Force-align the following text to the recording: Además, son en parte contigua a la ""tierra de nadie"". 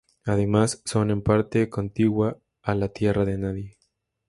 Además, 0.25 0.81
son 0.85 1.11
en 1.11 1.21
parte 1.21 1.69
contigua 1.69 2.39
a 2.63 2.73
la 2.73 2.87
""tierra 2.89 3.23
de 3.23 3.37
nadie"". 3.37 3.77